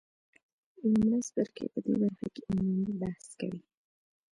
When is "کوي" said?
3.39-3.61